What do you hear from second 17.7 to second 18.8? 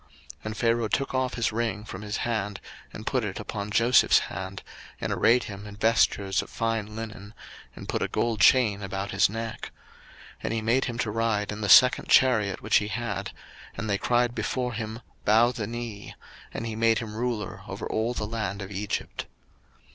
all the land of